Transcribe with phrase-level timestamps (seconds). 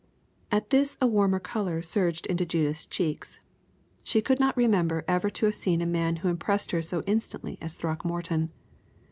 [0.51, 3.39] At this a warmer color surged into Judith's cheeks.
[4.01, 7.55] She could not remember ever to have seen a man who impressed her so instantly
[7.61, 8.49] as Throckmorton.